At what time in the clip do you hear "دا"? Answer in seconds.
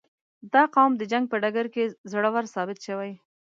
0.53-0.63